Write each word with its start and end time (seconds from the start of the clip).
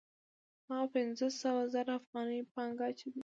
هغه 0.69 0.85
پنځه 0.93 1.27
سوه 1.41 1.63
زره 1.73 1.91
افغانۍ 1.99 2.39
پانګه 2.53 2.83
اچوي 2.89 3.19